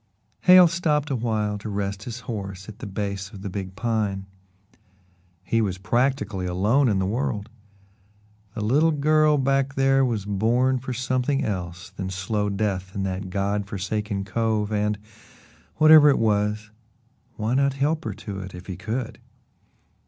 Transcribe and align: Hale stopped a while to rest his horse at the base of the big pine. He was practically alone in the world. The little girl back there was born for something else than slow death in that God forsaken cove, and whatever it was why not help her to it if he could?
Hale 0.45 0.67
stopped 0.67 1.11
a 1.11 1.15
while 1.15 1.59
to 1.59 1.69
rest 1.69 2.05
his 2.05 2.21
horse 2.21 2.67
at 2.67 2.79
the 2.79 2.87
base 2.87 3.29
of 3.29 3.43
the 3.43 3.51
big 3.51 3.75
pine. 3.75 4.25
He 5.43 5.61
was 5.61 5.77
practically 5.77 6.47
alone 6.47 6.89
in 6.89 6.97
the 6.97 7.05
world. 7.05 7.51
The 8.55 8.61
little 8.61 8.89
girl 8.93 9.37
back 9.37 9.75
there 9.75 10.03
was 10.03 10.25
born 10.25 10.79
for 10.79 10.91
something 10.91 11.45
else 11.45 11.91
than 11.91 12.09
slow 12.09 12.49
death 12.49 12.95
in 12.95 13.03
that 13.03 13.29
God 13.29 13.67
forsaken 13.67 14.25
cove, 14.25 14.71
and 14.71 14.97
whatever 15.75 16.09
it 16.09 16.17
was 16.17 16.71
why 17.35 17.53
not 17.53 17.73
help 17.73 18.03
her 18.05 18.15
to 18.15 18.39
it 18.39 18.55
if 18.55 18.65
he 18.65 18.77
could? 18.77 19.19